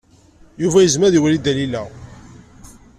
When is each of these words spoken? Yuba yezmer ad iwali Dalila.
Yuba 0.61 0.79
yezmer 0.83 1.07
ad 1.07 1.15
iwali 1.17 1.39
Dalila. 1.39 1.83